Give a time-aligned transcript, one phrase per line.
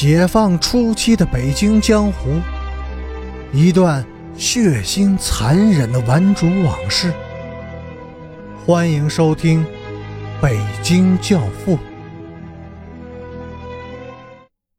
[0.00, 2.40] 解放初期的北京江湖，
[3.52, 7.12] 一段血腥残忍的顽主往事。
[8.64, 9.64] 欢迎收听
[10.40, 11.72] 《北京教父》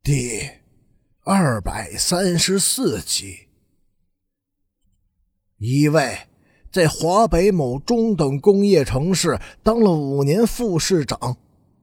[0.00, 0.48] 第
[1.24, 3.48] 二百三十四集。
[5.58, 6.16] 一位
[6.70, 11.36] 在华北某中等工业城市当了五年副市长。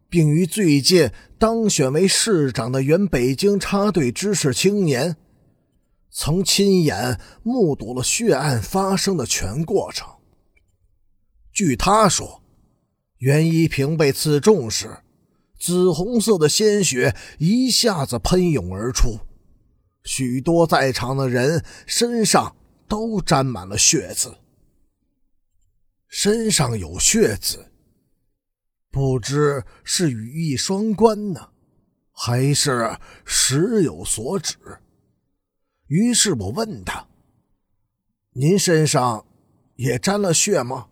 [0.09, 5.17] 并于最近当选为市长的原北京插队知识青年，
[6.11, 10.07] 曾亲眼目睹了血案发生的全过程。
[11.51, 12.41] 据他说，
[13.17, 14.99] 袁一平被刺中时，
[15.59, 19.19] 紫红色的鲜血一下子喷涌而出，
[20.03, 22.55] 许多在场的人身上
[22.87, 24.37] 都沾满了血渍。
[26.07, 27.71] 身上有血渍。
[28.89, 31.51] 不知是语意双关呢，
[32.11, 34.57] 还是时有所指。
[35.87, 37.07] 于是我问他
[38.33, 39.25] ：“您身上
[39.75, 40.87] 也沾了血吗？”“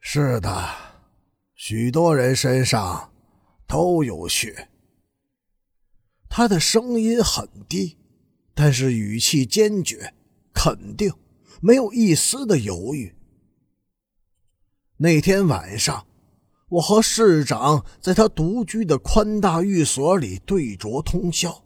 [0.00, 0.68] 是的，
[1.54, 3.12] 许多人身上
[3.66, 4.68] 都有血。”
[6.28, 7.98] 他的声音很低，
[8.54, 10.14] 但是语气坚决、
[10.52, 11.12] 肯定，
[11.60, 13.14] 没有一丝的犹豫。
[14.96, 16.06] 那天晚上。
[16.72, 21.62] 我和市长在他独居的宽大寓所里对酌通宵，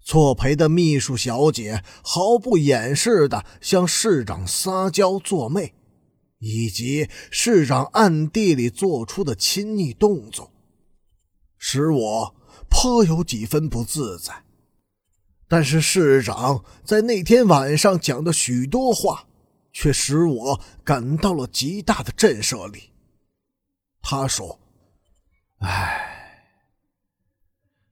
[0.00, 5.72] 错陪的秘书小姐毫不掩饰的向市长撒娇作媚，
[6.40, 10.50] 以及市长暗地里做出的亲昵动作，
[11.56, 12.34] 使我
[12.68, 14.42] 颇有几分不自在。
[15.46, 19.28] 但是市长在那天晚上讲的许多话，
[19.72, 22.90] 却使我感到了极大的震慑力。
[24.10, 24.58] 他说
[25.60, 26.42] ：“唉，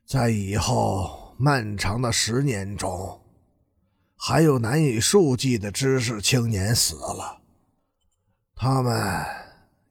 [0.06, 3.20] 在以后漫长的十年中，
[4.16, 7.42] 还有难以数计的知识青年死了。
[8.54, 9.26] 他们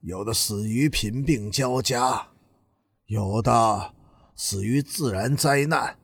[0.02, 2.30] 有的死于贫病交加，
[3.06, 3.94] 有的
[4.36, 6.00] 死于自然灾难，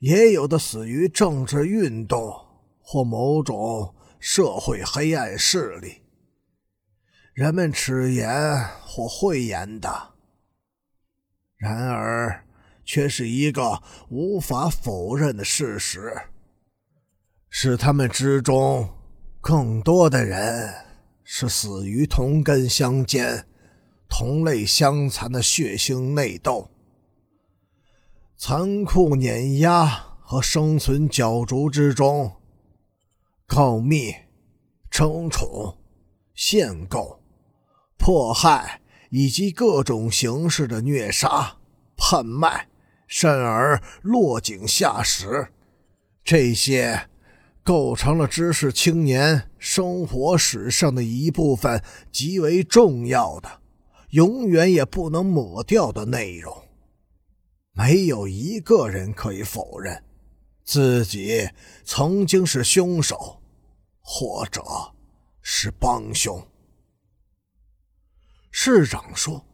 [0.00, 2.38] 也有的死于政治运动
[2.82, 6.02] 或某种社会黑暗势力。”
[7.34, 8.28] 人们齿言
[8.82, 10.12] 或讳言的，
[11.56, 12.44] 然而
[12.84, 16.12] 却是一个无法否认的事实：
[17.48, 18.86] 是他们之中
[19.40, 20.74] 更多的人
[21.24, 23.46] 是死于同根相煎、
[24.10, 26.70] 同类相残的血腥内斗、
[28.36, 29.86] 残酷碾压
[30.20, 32.36] 和生存角逐之中，
[33.46, 34.14] 告密、
[34.90, 35.78] 争宠、
[36.34, 37.21] 限购。
[38.02, 38.80] 迫害
[39.10, 41.58] 以及各种形式的虐杀、
[41.96, 42.66] 叛卖，
[43.06, 45.52] 甚而落井下石，
[46.24, 47.08] 这些
[47.62, 51.80] 构成了知识青年生活史上的一部分
[52.10, 53.60] 极为重要的、
[54.10, 56.52] 永远也不能抹掉的内容。
[57.72, 60.02] 没有一个人可以否认
[60.64, 61.48] 自己
[61.84, 63.40] 曾经是凶手，
[64.00, 64.60] 或者
[65.40, 66.44] 是帮凶。
[68.54, 69.46] 市长说：“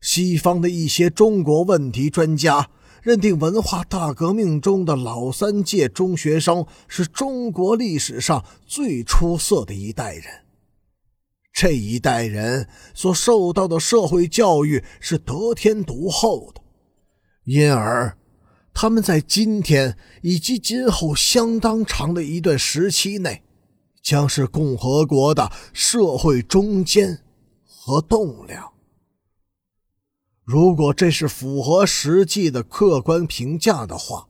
[0.00, 2.68] 西方的一些中国问题专家
[3.02, 10.24] 认定，文化大革命中的老三届中学生是中国历史上最出色的一代人。
[11.50, 16.60] 这一代人所受到的社会教育是得天独厚的，
[17.44, 18.18] 因而
[18.74, 23.42] 他们在今天以及今后相当长的一段时期内，
[24.02, 27.20] 将是共和国的社会中坚。”
[27.86, 28.72] 和栋梁。
[30.42, 34.26] 如果这是符合实际的客观评价的话，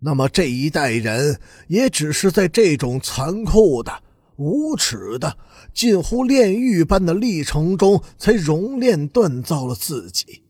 [0.00, 4.02] 那么这一代人也只是在这种残酷的、
[4.34, 5.38] 无耻的、
[5.72, 10.42] 近乎炼狱般的历程中，才熔炼锻造了自己。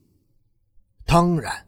[1.05, 1.67] 当然，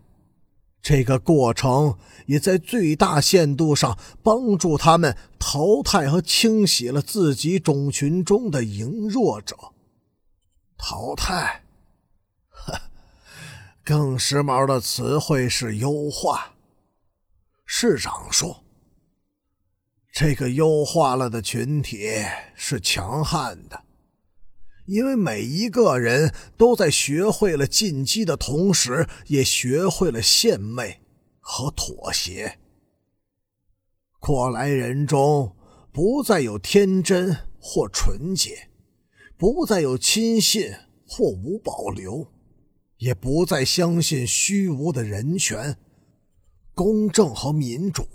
[0.80, 9.54] 这个过程也在最大限度上帮助他们淘汰和清洗了自己种群中的羸弱者。
[10.84, 11.62] 淘汰，
[12.48, 12.76] 呵，
[13.84, 16.54] 更时髦的词汇是优化。
[17.64, 18.64] 市长说
[20.12, 22.10] ：“这个优化了的群体
[22.56, 23.84] 是强悍的，
[24.86, 31.00] 因为每一个人都在学会了进击的同时，也学会了献媚
[31.38, 32.58] 和妥协。
[34.18, 35.54] 过来人中
[35.92, 38.70] 不再有天真或纯洁。”
[39.42, 40.72] 不再有亲信
[41.04, 42.28] 或无保留，
[42.98, 45.76] 也不再相信虚无的人权、
[46.76, 48.06] 公正和民主。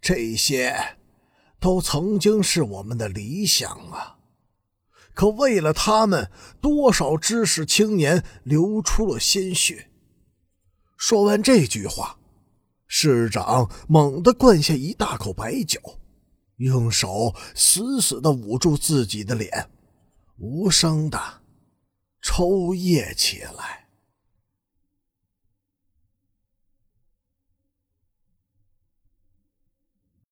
[0.00, 0.96] 这些，
[1.60, 4.16] 都曾经是我们的理想啊！
[5.12, 6.30] 可为了他们，
[6.62, 9.90] 多少知识青年流出了鲜血。
[10.96, 12.18] 说完这句话，
[12.86, 15.78] 市长猛地灌下一大口白酒，
[16.56, 19.68] 用手死死的捂住自己的脸，
[20.40, 21.42] 无声的
[22.22, 23.79] 抽噎起来。